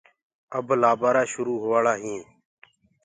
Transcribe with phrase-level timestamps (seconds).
[0.57, 2.27] اب لآبآرآ شروُ هوآݪآ هينٚ۔